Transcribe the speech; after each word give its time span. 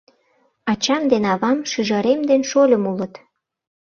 —Ачам 0.71 1.03
ден 1.11 1.23
авам, 1.33 1.59
шӱжарем 1.71 2.19
ден 2.29 2.41
шольым 2.49 2.83
улыт. 2.91 3.13